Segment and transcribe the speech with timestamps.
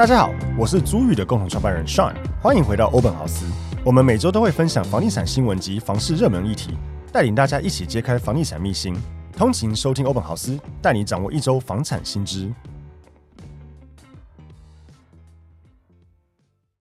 [0.00, 3.44] 大家好，我是租宇的共同创办人 Sean，欢迎回到欧本豪斯。
[3.84, 6.70] 我们每周都会分享房地产新闻及房市热门议题，
[7.12, 8.96] 带领大家一起揭开房地产秘辛。
[9.36, 12.50] 通勤收听欧本豪斯，带你掌握一周房产新知。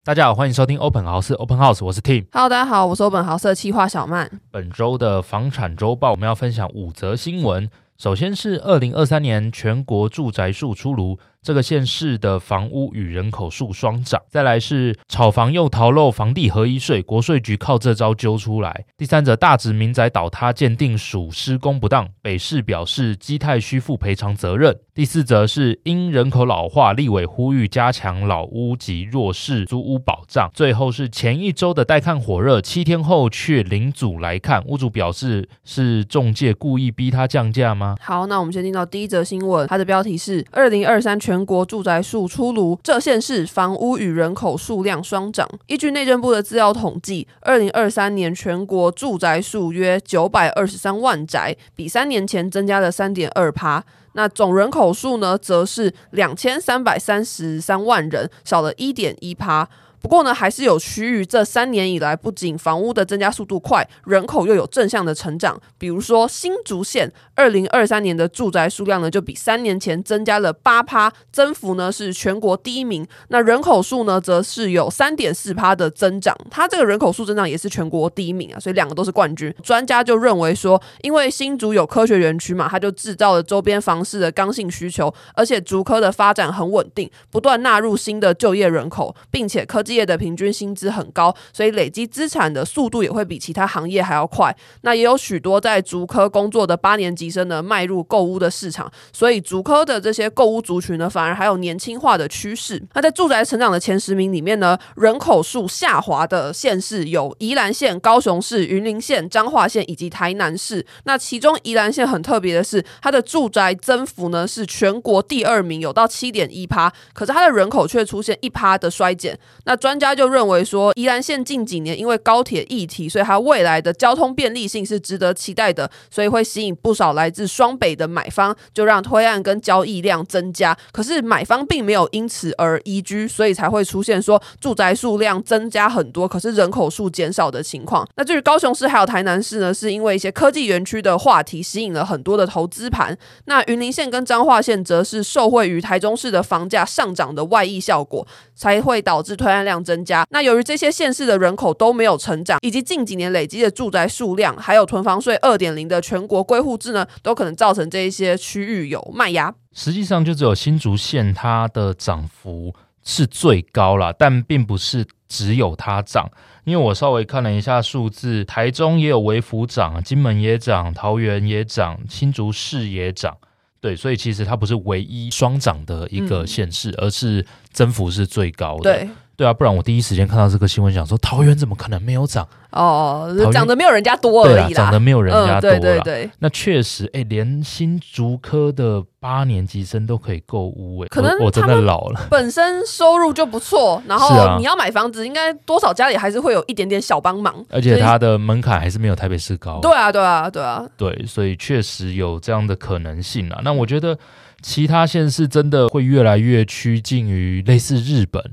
[0.06, 2.26] 大家好，欢迎收听欧本豪斯 Open House，我是 Tim。
[2.32, 4.32] Hello，大家好，我是欧本豪斯的企划小曼。
[4.50, 7.70] 本周的房产周报，我们要分享五则新闻。
[7.98, 11.20] 首先是二零二三年全国住宅数出炉。
[11.42, 18.86] 这个县市的房屋与人口数双涨，再来是炒房又逃漏房地合一税，国税局靠这招揪出来。
[18.98, 24.78] 第三者大直民宅倒塌鉴定属施工不当，北市表示基泰需负赔偿责任。
[24.94, 30.52] 第四则是因人口老化，立委呼吁加强老屋及弱势租屋保障。
[30.54, 37.96] 最后是前一周的带看火热，七天后却零组来看，屋主表示是中介故意逼他降价吗？
[38.02, 45.48] 好，那我们先听到第一则新闻，它的标题是二零二三全国住宅数出炉，这县市房屋与人口数量双涨。
[45.68, 53.86] 依据内政部的资料统计，二零二三年全国住宅数约九百二十三万宅，比三年前增加了三点二趴。
[54.14, 59.70] 那总人口数呢，则是两千三百三十三万人，少了一点一趴。
[60.02, 65.60] 不过呢，还是有区域这三年以来，不仅房屋的增加速度快，人口又有正向的成长。
[65.78, 73.06] 比如说新竹县，二零二三年的住宅数量呢，就比三年前增加了八趴，增幅呢是全国第一名。
[73.28, 79.54] 那人口数呢，则是有三点四趴的增长，它这个人口数增长也是全国第一名啊，所以两个都是冠军。
[79.62, 89.89] 专家就认为说，因为新竹有科学园区嘛，它就制造了周边房市的刚性需求，而且竹科的发展很稳定，不断纳入新的就业人口，并且科技。
[89.94, 94.56] 业的平均薪资很高，所以累积资产的速度也会比其他行业还要快。
[94.82, 102.82] 那也有许多在竹科工作的八年级生呢，迈入购屋的市场，所以竹科的这些购屋族群呢，反而还有年轻化的趋势。
[102.94, 110.86] 那在住宅成长的前十名里面呢，人口数下滑的县市有宜兰县、高雄市、云林县、彰化县以及台南市。
[111.04, 119.38] 那其中宜兰县很特别的是，它的住宅增幅呢是全国第二名，有到七点一趴，可是它的人口却出现一趴的衰减。
[119.66, 130.78] 那专家就认为说，宜兰县近几年因为高铁议题，所以它未来的交通便利性是值得期待的，所以会吸引不少来自双北的买方，就让推案跟交易量增加。
[130.92, 138.08] 可是买方并没有因此而移居，所以才会出现说住宅数量增加很多，可是人口数减少的情况。
[138.18, 143.18] 那至于高雄市还有台南市呢，是因为一些科技园区的话题吸引了很多的投资盘。
[143.46, 149.80] 那云林县跟彰化县则是受惠于台中市的房价上涨的外溢效果，才会导致推案量。
[149.80, 159.54] 增加，那由于这些县市的人口都没有成长，以及近几年累积的住宅数量，还有囤房税二点零的全国归户制呢，都可能造成这一些区域有卖压。
[159.74, 166.30] 实际上，就只有新竹县它的涨幅是最高啦，但并不是只有它涨，
[166.66, 173.38] 因为我稍微看了一下数字，台中也有微幅涨，金门也涨，桃园也涨，新竹市也涨。
[173.80, 178.84] 对，所以其实它不是唯一双涨的一个县市，嗯，而是增幅是最高的。
[178.84, 179.10] 对。
[179.40, 182.46] 对啊，不然我第一时间看到这个新闻，想说桃园怎么可能没有涨？
[182.72, 184.84] 哦，涨得没有人家多而已啦。
[184.84, 185.78] 涨得没有人家多了。
[185.78, 192.28] 嗯、对对对，那确实，哎，连新竹科的八年级生都可以购屋，哎，可能我，我真的老了。
[192.30, 197.66] 本身收入就不错，然后你要买房子，应该多少家里还是会有一点点小帮忙。
[197.70, 199.80] 而且它的门槛还是没有台北市高。
[199.80, 200.86] 对啊，对啊，对啊。
[200.98, 203.62] 对，所以确实有这样的可能性啊。
[203.64, 204.20] 那我觉得
[204.62, 208.44] 其他县市真的会越来越趋近于类似日本。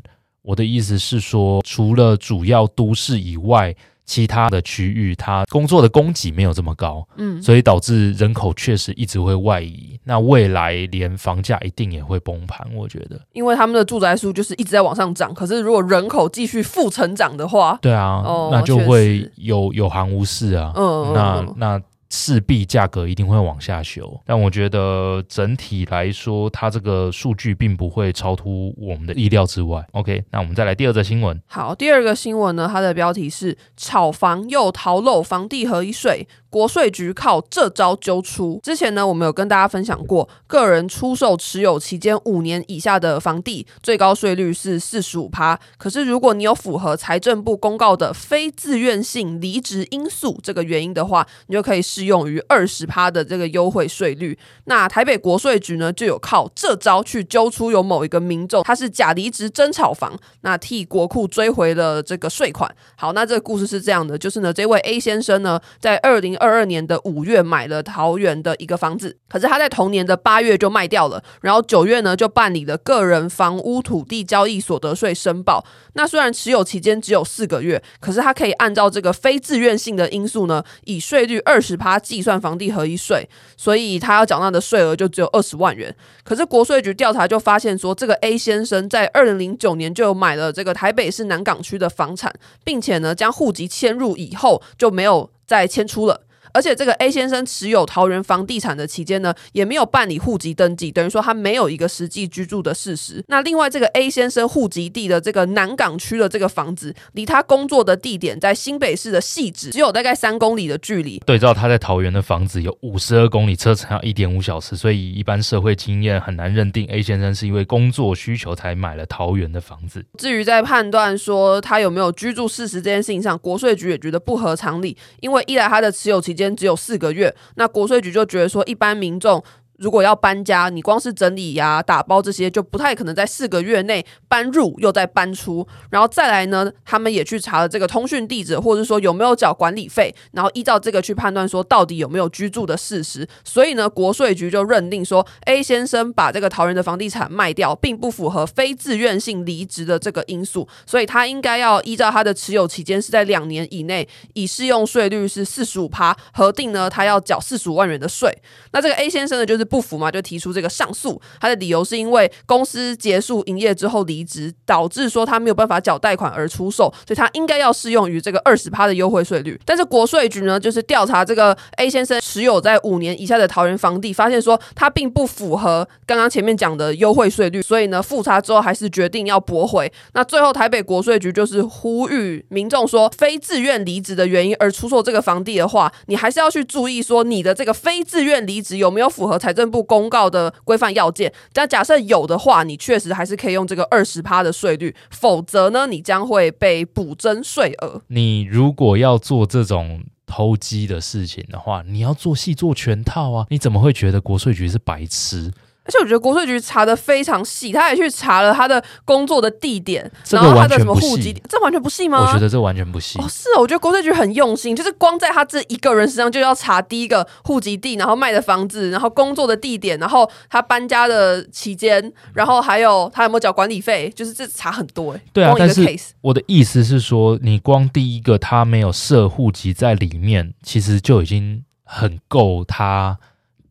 [0.47, 3.75] 我的意思是说，除了主要都市以外，
[4.05, 9.99] 其他的区域它工作的供给没有这么高，嗯，所以导致人口确实一直会外移。
[10.05, 21.83] 那未来连房价一定也会崩盘，我觉得，因为他们的住宅数就是一直在往上涨，可是如果人口继续负成长的话，对啊，哦，那就会有有行无市啊，嗯，那那。
[22.09, 29.85] 势必价格一定会往下修，但我觉得整体来说，它这个数据并不会超出我们的意料之外。
[29.93, 31.41] OK，那我们再来第二则新闻。
[31.47, 36.29] 好，第二个新闻呢，它的标题是“炒房又逃漏房地合一税”。
[36.57, 38.59] 国税局靠这招揪出。
[38.63, 45.61] 之前呢，我们有跟大家分享过，个人出售持有期间五年以下的房地，最高税率是四十五趴。
[45.77, 54.39] 可是，如果你有符合财政部公告的非自愿性离职因素这个原因的话，你就可以适用于二十趴的这个优惠税率。
[54.65, 62.75] 那台北国税局呢，就有靠这招去揪出有某一个民众他是假离职真炒房，那替国库追回了这个税款。
[62.97, 75.65] 好，那这个故事是这样的，就是呢，这位 A 先生呢，在二零二二二年的五月买了桃园的一个房子，可是他在同年的八月就卖掉了，然后九月呢就办理了个人房屋土地交易所得税申报。
[75.95, 85.95] 那虽然持有期间只有四个月，可是他可以按照这个非自愿性的因素呢，以税率二十趴计算房地合一税，所以他要缴纳的税额就只有二十万元。
[86.23, 92.33] 可是国税局调查就发现说，这个 A 先生在二零零九年就买了这个台北市南港区的房产，
[92.63, 96.21] 并且呢将户籍迁入以后就没有再迁出了。
[96.57, 103.23] 而且这个 A 先生持有桃园房地产的期间呢，也没有办理户籍登记，等于说他没有一个实际居住的事实。
[103.29, 111.23] 那另外，这个 A 先生户籍地的这个南港区的这个房子，离他工作的地点在新北市的汐止，只有大概三公里的距离。
[111.27, 120.03] 对照他在桃园的房子有五十二公里，车程要一点五小时，所以一般社会经验很难认定 A 先生是因为工作需求才买了桃园的房子。
[120.17, 129.43] 至于在判断说他有没有居住事实这件事情上，国税局也觉得不合常理，因为一来他的持有期间只有四个月，那国税局就觉得说，一般民众。
[129.79, 135.67] 如果要搬家，你光是整理呀、打包这些，就不太可能在四个月内搬入又再搬出。
[135.91, 143.29] 然后再来呢，他们也去查了这个通讯地址，或者说有没有缴管理费，然后依照这个去判断说到底有没有居住的事实。
[143.45, 158.35] 所以呢，国税局就认定说，A 先生把这个桃园的房地产卖掉，并不符合非自愿性离职的这个因素，所以他应该要依照他的持有期间是在两年以内，以适用税率是四十五趴核定呢，他要缴四十五万元的税。
[158.73, 159.66] 那这个 A 先生呢，就是。
[159.67, 161.21] 不服嘛，就提出这个上诉。
[161.41, 169.61] 他的理由是因为公司结束营业之后离职，导致说他没有办法缴贷款而出售，所以他应该要适用于这个二十趴的优惠税率。
[169.65, 179.93] 但是国税局呢，就是调查这个 A 先生持有在五年以下的桃园房地，发现说他并不符合刚刚前面讲的优惠税率，所以呢复查之后还是决定要驳回。
[180.13, 198.03] 那最后台北国税局就是呼吁民众说，非自愿离职的原因而出售这个房地的话，你还是要去注意说你的这个非自愿离职有没有符合财政部公告的规范要件，但假设有的话，你确实还是可以用这个二十趴的税率，否则呢，你将会被补征税额。
[198.09, 203.47] 你如果要做这种偷鸡的事情的话，你要做戏做全套啊！
[203.49, 205.51] 你怎么会觉得国税局是白痴？
[205.87, 212.21] 而且我觉得国税局查的非常细，他也去查了他的工作的地点，这个、然后他的什么户籍，这完全不细吗？
[212.21, 213.19] 我觉得这完全不细。
[213.21, 225.21] 哦，是哦，我觉得国税局很用心，就是光在他这一个人身上就要查第一个户籍地，然后卖的房子，然后工作的地点，然后他搬家的期间，然后还有他有没有缴管理费，就是这查很多哎。
[225.33, 225.87] 对啊，但是
[226.21, 233.19] 我的意思是说，你光第一个他没有设户籍在里面，其实就已经很够他。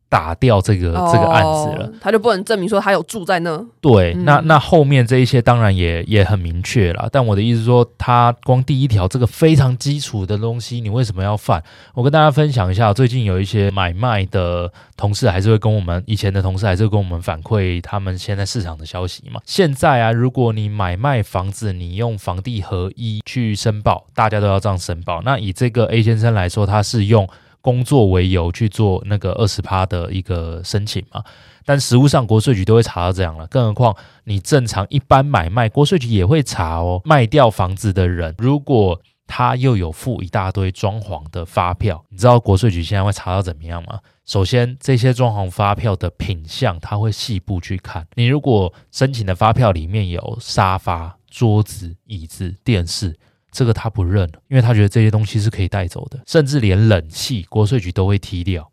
[0.08, 3.66] 打掉这个、哦、这个案子了，他就不能证明说他有住在那。
[3.80, 7.08] 对，嗯、那那后面这一些当然也也很明确了。
[7.10, 11.62] 但我的意思说，他光第一条这个非常基础的东西，你为什么要犯？
[11.92, 19.40] 我跟大家分享一下，最近有一些买卖的同事还是会跟我们以前的同事还是会跟我们反馈他们现在市场的消息嘛。
[19.44, 25.20] 现在啊，如果你买卖房子，你用房地合一去申报，大家都要这样申报。
[25.22, 27.28] 那以这个 A 先生来说，他是用。
[27.66, 31.24] 工作为由去做那个二十趴的一个申请嘛，
[31.64, 37.02] 但实务上国税局都会查到这样了，更何况你正常一般买卖，国税局也会查哦。
[37.04, 43.98] 卖掉房子的人，如果他又有付一大堆装潢的发票，你知道国税局现在会查到怎么样吗？
[44.26, 48.06] 首先，这些装潢发票的品相，他会细部去看。
[48.14, 53.18] 你如果申请的发票里面有沙发、桌子、椅子、电视。
[53.56, 58.70] 这个他不认，因为他觉得这些东西是可以带走的，甚至连冷气国税局都会踢掉。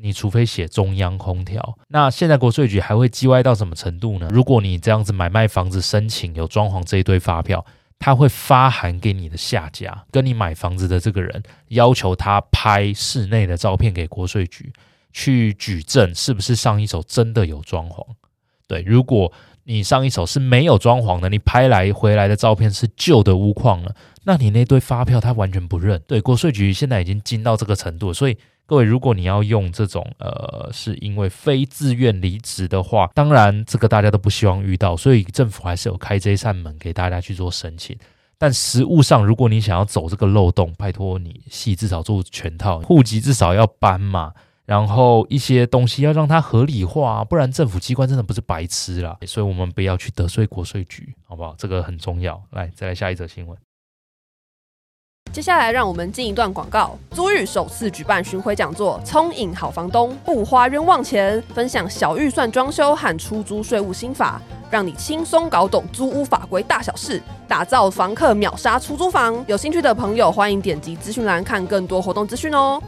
[0.00, 1.78] 你除非写中央空调。
[1.88, 4.26] 那现在国税局还会叽歪到什么程度呢？
[4.32, 7.64] 如果你这样子买卖房子申请有装潢这一堆发票，
[7.98, 14.72] 他会发函给你的下家，跟你买房子的这个人，要求他拍室内的照片给国税局
[15.12, 18.02] 去举证，是不是上一手真的有装潢？
[18.66, 19.30] 对，如果
[19.64, 23.94] 你上一手是没有装潢的，你拍来回来的照片是旧的屋况了。
[24.24, 37.96] 那你那堆发票他完全不认，对，国税局现在已经精到这个程度，所以各位，如果你要用这种呃，是因为非自愿离职的话，当然这个大家都不希望遇到，所以政府还是有开这一扇门给大家去做申请。
[38.38, 44.32] 但实务上，如果你想要走这个漏洞，拜托你戏至少做全套，户籍至少要搬嘛，
[44.72, 49.18] 然后一些东西要让它合理化，不然政府机关真的不是白痴啦。
[49.26, 51.54] 所以我们不要去得罪国税局，好不好？
[51.58, 52.42] 这个很重要。
[52.52, 53.54] 来，再来下一则新闻。
[55.30, 56.98] 接下来让我们进一段广告。
[57.10, 69.44] 租寓首次举办巡回讲座，聪颖好房东不花冤枉钱，分享小预算装修和出租税务心法，让你轻松搞懂租屋法规大小事，打造房客秒杀出租房。
[69.46, 72.82] 有兴趣的朋友，欢迎点击资讯栏看更多活动资讯哦。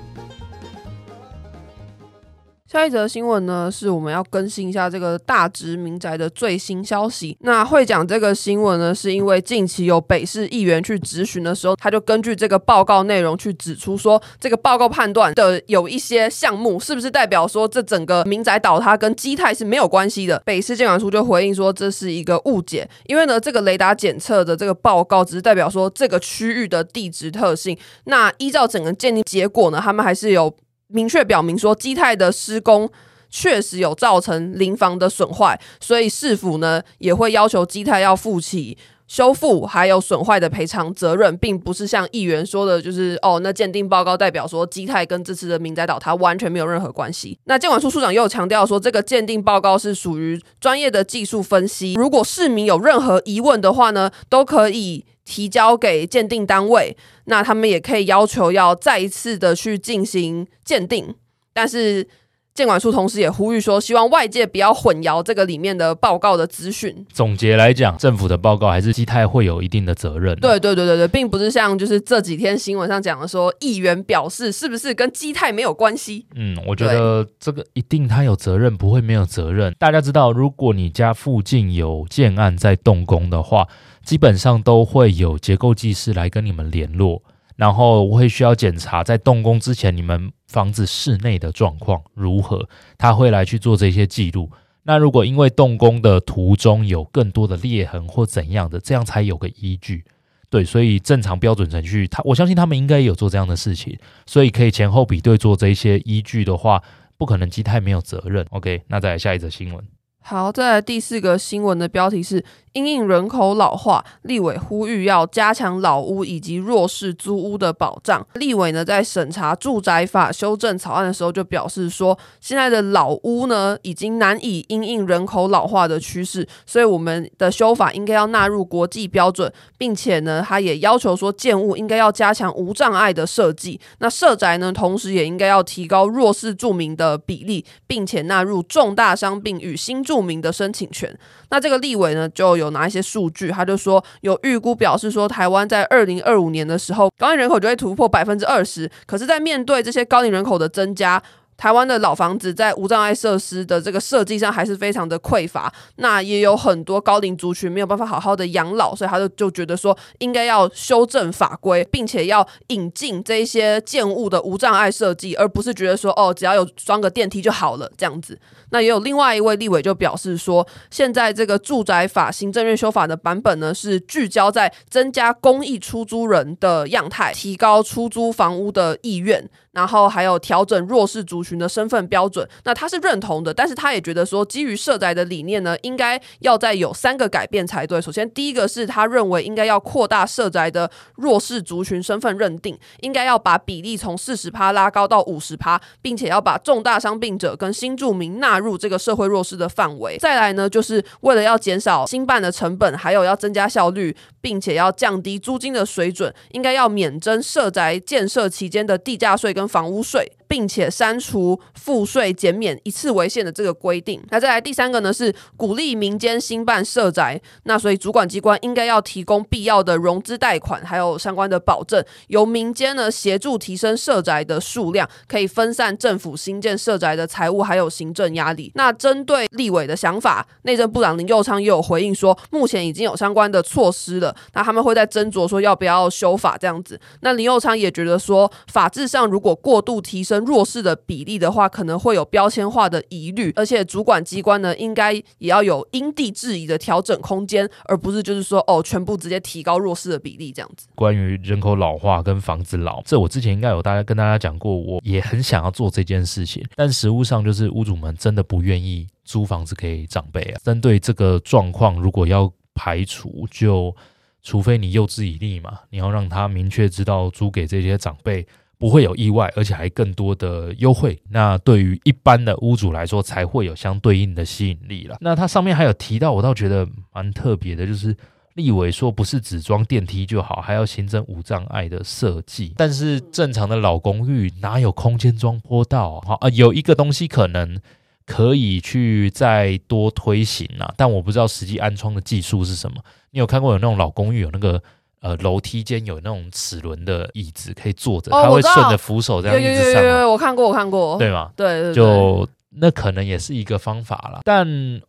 [2.75, 7.39] 下一则新闻呢，是我们要更新一下这个大直民宅的最新消息。
[7.43, 20.43] 那会讲这个新闻呢，是因为近期有北市议员去质询的时候，他就根据这个报告内容去指出说，这个报告判断的有一些项目，是不是代表说这整个民宅倒塌跟基泰是没有关系的？
[20.45, 27.79] 北市建管处就回应说，这是一个误解，因为呢，这个雷达检测的这个报告只是代表说这个区域的地质特性。
[28.07, 30.53] 那依照整个鉴定结果呢，他们还是有。
[30.95, 32.89] 明确表明说，基泰的施工
[33.29, 47.37] 确实有造成邻房的损坏，所以市府呢也会要求基泰要负起修复还有损坏的赔偿责任，并不是像议员说的，就是哦，那鉴定报告代表说基泰跟这次的民宅倒塌完全没有任何关系。
[47.47, 55.05] 那建管处处长又强调说，这个鉴定报告是属于专业的技术分析，如果市民有任何疑问的话呢，都可以。
[55.25, 61.15] 提交给鉴定单位，那他们也可以要求要再一次的去进行鉴定，
[61.53, 62.07] 但是
[62.53, 67.05] 监管处同时也呼吁说，希望外界不要混淆这个里面的报告的资讯。
[67.13, 70.37] 总结来讲，政府的报告还是基泰会有一定的责任。
[70.37, 76.27] 对对对对对，并不是像就是这几天新闻上讲的说，议员表示是不是跟基泰没有关系？
[76.37, 79.75] 嗯，我觉得这个一定他有责任，不会没有责任。
[79.77, 83.67] 大家知道，如果你家附近有建案在动工的话。
[84.05, 87.23] 基本上都会有结构技师来跟你们联络，
[87.57, 92.69] 然后我会需要检查在动工之前你们房子室内的状况如何，
[92.99, 94.51] 他会来去做这些记录。
[94.83, 100.05] 那如果因为动工的途中有更多的裂痕或怎样的，这样才有个依据。
[100.51, 106.83] 对，所以正常标准程序，他我相信他们应该有做这样的事情，所以可以前后比对做这些依据的话，
[107.17, 108.47] 不可能基泰没有责任。
[108.51, 109.83] OK，那再来下一则新闻。
[110.27, 112.43] 好，再来第四个新闻的标题是。
[112.75, 118.27] 因应人口老化，立委呼吁要加强老屋以及弱势租屋的保障。
[118.35, 133.81] 立委呢在审查住宅法修正草案的时候，就表示说，现在的老屋呢已经难以因应人口老化的趋势，所以我们的修法应该要纳入国际标准，并且呢，他也要求说，建物应该要加强无障碍的设计。
[133.99, 141.13] 那社宅呢，同时也应该要提高弱势住民的比例，并且纳入重大伤病与新住著名的申请权。
[141.51, 142.55] 那这个立委呢就。
[142.55, 148.89] 有拿一些数据，他就说有预估表示说，台湾在二零二五年的时候，高龄人口就会突破百分之二十。
[149.07, 151.21] 可是，在面对这些高龄人口的增加，
[151.57, 168.39] 台湾的老房子在无障碍设施的这个设计上还是非常的匮乏，那也有很多高龄族群没有办法好好的养老，所以他就就觉得说应该要修正法规，并且要引进这一些建物的无障碍设计，而不是觉得说哦，只要有装个电梯就好了这样子。
[168.71, 179.49] 那也有另外一位立委就表示说，现在这个住宅法行政院修法的版本呢，是聚焦在增加公益出租人的样态，提高出租房屋的意愿。
[179.75, 188.01] 然后还有调整弱势族群的身份标准，那他是认同的，但是他也觉得说，基于社宅的理念呢，应该要再有三个改变才对。
[188.01, 200.17] 首先，第一个是他认为应该要扩大社宅的弱势族群身份认定，应该要把比例从四十趴拉高到五十趴，并且要把重大伤病者跟新住民纳入这个社会弱势的范围。
[200.19, 210.33] 再来呢，就是为了要减少新办的成本，还有要增加效率，并且要降低租金的水准，应该要免征社宅建设期间的地价税跟房屋税。
[210.49, 214.23] 并且删除赋税减免一次为限的这个规定。
[214.31, 217.41] 那再来第三个呢，是鼓励民间兴办社宅。
[217.65, 228.73] 那所以主管机关应该要提供必要的融资贷款，还有相关的保证，由民间呢协助提升社宅的数量，可以分散政府新建社宅的财务还有行政压力。
[228.75, 237.01] 那针对立委的想法，内政部长林右昌也有回应说，目前已经有相关的措施了，那他们会在斟酌说要不要修法这样子。
[237.21, 250.87] 那林右昌也觉得说，法制上如果过度提升弱势的比例的话，可能会有标签化的疑虑，而且主管机关呢，应该也要有因地制宜的调整空间，而不是就是说哦，全部直接提高弱势的比例这样子。
[250.95, 260.61] 关于人口老化跟房子老，这我之前应该有大家跟大家讲过，我也很想要做这件事情，但实务上就是屋主们真的不愿意租房子给长辈啊。
[260.65, 263.95] 针对这个状况，如果要排除，就
[264.43, 268.47] 除非你诱之以利嘛，你要让他明确知道租给这些长辈。
[268.79, 271.21] 不会有意外，而且还更多的优惠。
[271.31, 275.17] 那对于一般的屋主来说，才会有相对应的吸引力了。
[275.21, 278.17] 那它上面还有提到，我倒觉得蛮特别的，就是
[278.55, 282.73] 立委说不是只装电梯就好，还要新增无障碍的设计。
[282.77, 286.37] 但是正常的老公寓哪有空间装坡道啊？
[286.41, 287.81] 啊，有一个东西可能
[288.27, 292.97] 可以去再多推行啊，但我不知道实际安装的技术是什么。
[293.31, 294.83] 你有看过有那种老公寓有那个
[295.25, 300.03] 呃楼梯间有那种齿轮的椅子可以坐着，它会顺着扶手这样一直上。
[300.03, 301.51] 对，我看过，我看过，对吗？
[301.57, 302.47] 对对，就。
[302.77, 304.67] 那可能也是一个方法啦，但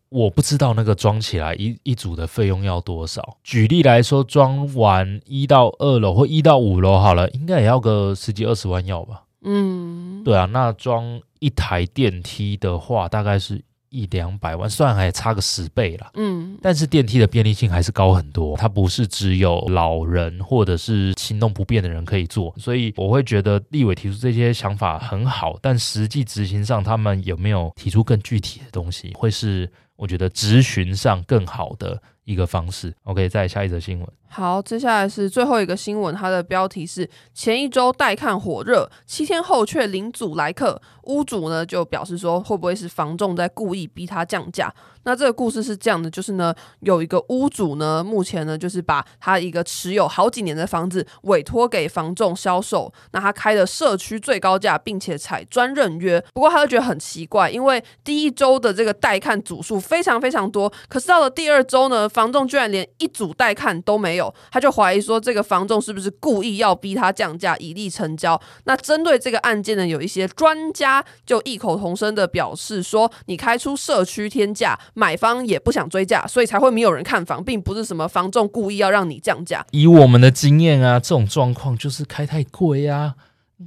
[0.10, 3.38] 我不知道那个装起来一一组的费用要多少。
[3.43, 9.24] 举例来说，装完一到二楼或一到五楼好了，应该也要个十几二十万要吧？
[9.41, 13.60] 嗯，对啊，那装一台电梯的话，大概是。
[13.89, 18.56] 一两百万，虽然还差个十倍啦，嗯，但是电梯的便利性还是高很多。
[18.58, 32.94] 它不是只有老人或者是行动不便的人可以坐，所以我会觉得立委提出这些想法很好，但实际执行上，他们有没有提出更具体的东西，会是我觉得执行上更好的一个方式。
[33.04, 34.08] OK，再下一则新闻。
[34.36, 40.82] 好，接下来是最后一个新闻，它的标题是：前一周带看火热，七天后却零组来客。
[41.04, 44.70] 屋主呢就表示说，会不会是房仲在故意逼他降价？
[45.06, 56.20] 那这个故事是这样的，就是呢，有一个屋主呢，目前呢就是把他一个持有好几年的房子委托给房仲销售，那他开的社区最高价，并且采专任约。
[56.34, 68.42] 不过他就觉得很奇怪，因为第一周的这个带看组数非常非常多，可是到了第二周呢，房仲居然连一组带看都没有，他就怀疑说这个房仲是不是故意要逼他降价以利成交？
[68.64, 74.76] 那针对这个案件呢，有一些专家就异口同声的表示说，你开出社区天价。
[74.96, 79.64] 买方也不想追价，所以才会没有人看房，并不是什么房仲故意要让你降价。
[79.72, 83.14] 以我们的经验啊，这种状况就是开太贵啊，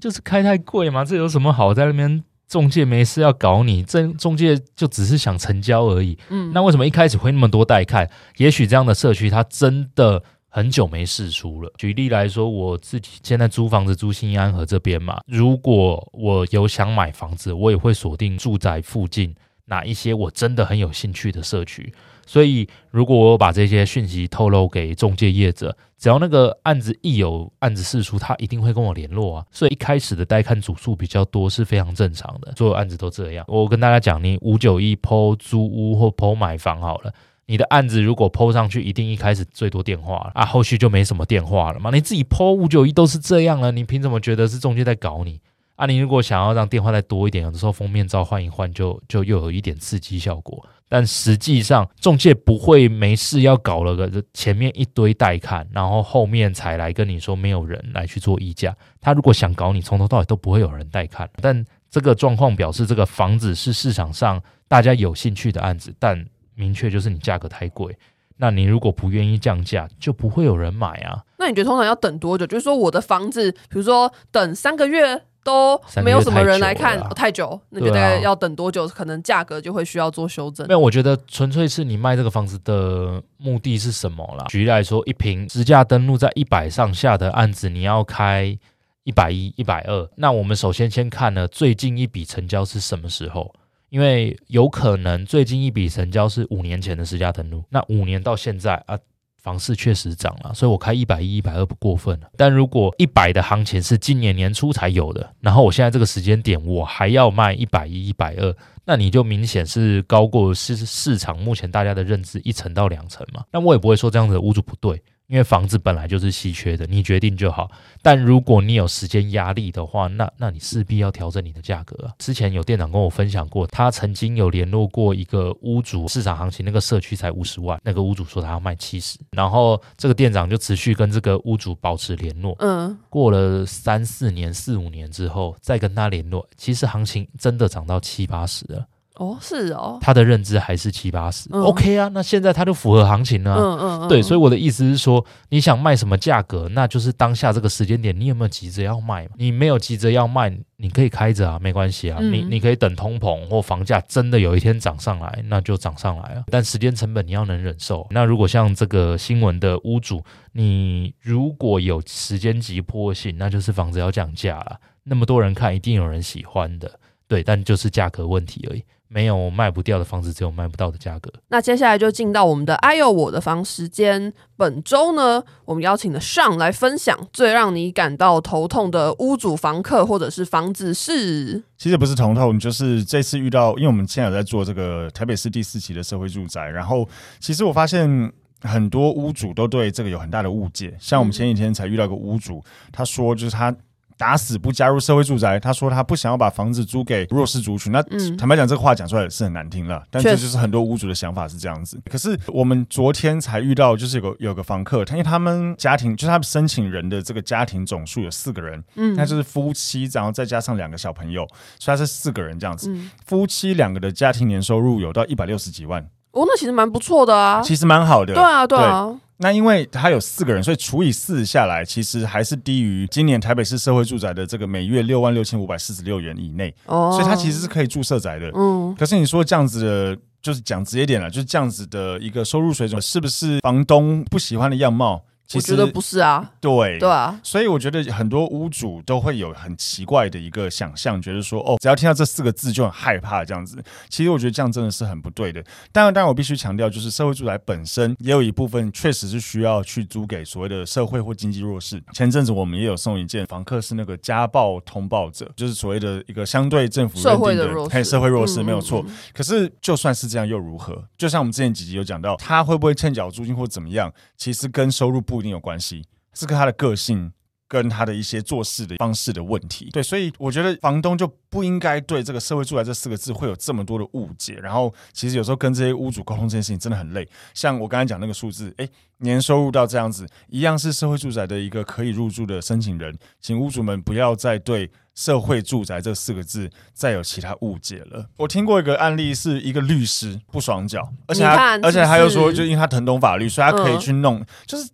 [0.00, 1.04] 就是开太贵嘛。
[1.04, 3.82] 这有什么好在那边中介没事要搞你？
[3.84, 6.18] 这中介就只是想成交而已。
[6.30, 8.08] 嗯，那为什么一开始会那么多带看？
[8.38, 11.70] 也许这样的社区它真的很久没试出了。
[11.76, 19.34] 举例来说，我自己现在租房子租新安河这边嘛，如果我有想买房子，我也会锁定住宅附近。
[19.68, 21.92] 哪一些我真的很有兴趣的社区，
[22.26, 29.46] 所以如果我把这些讯息透露给中介业者，只要那个案子一有案子事出，他一定会跟我联络啊。
[29.50, 33.44] 所以一开始的带看组数比较多是非常正常的，所有案子都这样。
[33.48, 37.12] 我跟大家讲，你五九一 po 租屋或 po 买房好了，
[37.46, 41.90] 你的案子如果 po 上去，一定一开始最多电话啊，后续就没什么电话了嘛。
[41.90, 45.40] 你自己 po 五九一都是这样了，你凭什么觉得是中介在搞你？
[45.78, 50.66] 啊，你如果想要让电话再多一点，有的时候封面照换一换，就就又有一点刺激效果。
[50.88, 58.76] 但实际上，中介不会没事要搞了个前面一堆带看，然后后面才来跟你说没有人来去做议价。
[59.00, 61.30] 他如果想搞你，从头到尾都不会有人带看。
[61.40, 67.96] 但这个状况表示，这个房子是市场上大家有兴趣的案子，但明确就是你价格太贵。
[68.38, 71.22] 那你如果不愿意降价，就不会有人买啊。
[71.38, 72.44] 那你觉得通常要等多久？
[72.48, 75.22] 就是说我的房子，比如说等三个月。
[75.48, 78.84] 都没有什么人来看，太久，太久，那就大概要等多久？
[78.84, 80.66] 啊、可能价格就会需要做修正。
[80.66, 84.44] 没有，我觉得纯粹是你卖这个房子的目的是什么啦？
[84.48, 88.56] 举例来说，一平实价登录在一百上下的案子，你要开
[89.04, 90.10] 一百一、一百二。
[90.16, 93.54] 那我们首先先看呢，最近一笔成交是什么时候？
[93.88, 98.98] 因为有可能最近一笔成交是五年前的实价登录，那五年到现在啊。
[99.38, 102.20] 房市确实涨了，所以我开一百一、一百二不过分。
[102.36, 113.44] 但如果一百的行情是今年年初才有的，然后我现在这个时间点我还要卖一百一、一百二，那你就明显是高过市市场目前大家的认知一层到两层嘛。
[113.52, 115.02] 那我也不会说这样子的屋主不对。
[115.28, 117.70] 因为房子本来就是稀缺的，你决定就好。
[118.00, 122.12] 但如果你有时间压力的话，那那你势必要调整你的价格啊。
[122.18, 132.56] 之前有店长跟我分享过，他曾经有联络过一个屋主，市场行情那个社区才五十万，那个屋主说他要卖七十，然后这个店长就持续跟这个屋主保持联络。
[132.60, 138.86] 嗯，过了三四年、四五年之后再跟他联络，其实行情真的涨到七八十了。
[139.18, 149.28] 哦，是哦，他的认知还是七八十，OK 啊，那现在他就符合行情了，嗯嗯嗯，对，所以我的意思是说，你想卖什么价格，那就是当下这个时间点，你有没有急着要卖？
[149.36, 158.06] 你没有急着要卖，你可以开着啊，没关系啊，嗯、你你可以等通膨或房价真的有一天涨上来，那就涨上来了，但时间成本你要能忍受。
[158.10, 166.88] 那如果像这个新闻的屋主，你如果有时间急迫性，那就是房子要降价了，那么多人看，一定有人喜欢的，
[167.28, 168.82] 对，但就是价格问题而已。
[169.10, 171.32] 没有卖不掉的房子，只有卖不到的价格。
[171.48, 174.30] 那接下来就进到我们的哎呦我的房时间。
[174.54, 181.62] 本周呢，我们邀请了 Sean 来分享最让你感到头痛的屋主、房客或者是房子是。
[181.78, 187.08] 其实不是头痛，就是这次遇到，因为我们现在有在做这个台北市第四期的社会住宅，然后
[187.40, 188.32] 其实我发现。
[188.62, 190.92] 很多屋主都对这个有很大的误解。
[190.98, 192.60] 像我们前几天才遇到一个屋主，
[192.90, 193.72] 他说就是他。
[194.18, 197.92] 打死不加入社会住宅，他说他不想要把房子租给弱势族群。
[197.92, 198.02] 那
[198.36, 201.98] 坦白讲，这个话讲出来是很难听了，但这就是很多屋主的想法是这样子。
[202.10, 211.46] 可是我们昨天才遇到，就是有个有个房客，他因为他们家庭就是他们申请人的这个家庭总数有四个人，嗯，那就是夫妻，然后再加上两个小朋友，
[211.78, 212.92] 所以他是四个人这样子。
[213.24, 216.02] 夫妻两个的家庭年收入有到一百六十几万，
[216.32, 219.14] 哦，那其实蛮不错的啊，其实蛮好的，对啊，对啊。
[219.38, 228.50] 那因为他有四个人，所以除以四下来，其实还是低于今年台北市社会住宅的这个每月六万六千五百四十六元以内，哦，所以他其实是可以住社宅的。
[228.54, 235.22] 嗯，可是你说这样子的，就是讲直接点了，就是这样子的一个收入水准，是不是房东不喜欢的样貌？
[235.54, 243.82] 我觉得不是啊，对对啊，所以我觉得很多屋主都会有很奇怪的一个想象，觉得说哦，只要听到这四个字就很害怕这样子。
[244.10, 245.64] 其实我觉得这样真的是很不对的。
[245.90, 252.02] 当然，当然我必须强调，就是社会住宅本身也有一部分确实是需要去租给所谓的社会或经济弱势。
[252.12, 259.02] 前阵子我们也有送一件房客是那个家暴通报者，就是所谓的一个相对政府认定的社会的弱势，社会弱势没有错。
[259.32, 261.02] 可是就算是这样又如何？
[261.16, 266.04] 就像我们之前几集有讲到，他会不会欠缴租金或怎么样，其实跟收入不一定有关系。
[266.34, 267.32] 是跟他的个性，
[267.66, 269.90] 跟他的一些做事的方式的问题。
[269.92, 274.54] 对，所以我觉得房东就不应该对这个“社会住宅”这四个字会有这么多的误解。
[274.54, 277.28] 然后，其实有时候跟这些屋主沟通这件事情真的很累。
[277.54, 288.26] 像我刚才讲那个数字，诶，年收入到这样子，一样是社会住宅的一个可以入住的申请人，请屋主们不要再对“社会住宅”这四个字再有其他误解了。
[288.36, 294.88] 我听过一个案例，是一个律师不爽脚，而且他而且他又说，就因为他疼懂法律，所以他可以去弄，就是。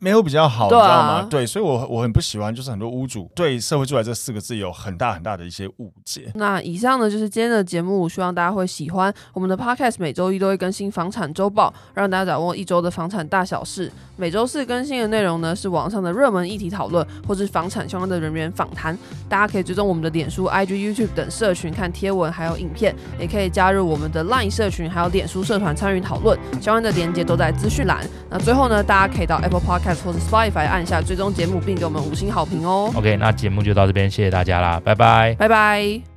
[0.00, 1.26] 没有比较好，你知道吗？
[1.30, 6.30] 对，所以我我很不喜欢，就是很多屋主对“社会住宅”这四个字有很大很大的一些误解。
[6.34, 9.12] 那以上呢，就是今天的节目，希望大家会喜欢。
[9.32, 13.90] 我们的 Podcast 每周一都会更新房产周报，让大家掌握一周的房产大小事。
[14.16, 18.96] 每周四更新的内容呢，是网上的热门议题讨论，或是房产相关的人员访谈。
[19.28, 26.38] 大家可以追踪我们的脸书、IG、YouTube 等社群看贴文，还有影片，也可以加入我们的 Line 社群，还有脸书社团参与讨论。
[26.60, 28.06] 相关的连接都在资讯栏。
[28.30, 32.92] 那最后呢，大家可以到 Apple Podcast 或是 Spotify 按下追踪节目，并给我们五星好评哦。
[32.94, 36.13] OK，那节目就到这边，谢谢大家啦，拜拜，拜拜。